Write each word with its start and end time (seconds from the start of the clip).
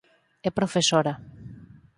É 0.47 0.49
profesora. 0.59 1.13